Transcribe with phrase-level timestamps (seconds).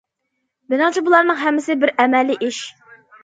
[0.73, 2.63] مېنىڭچە بۇلارنىڭ ھەممىسى بىر ئەمەلىي ئىش.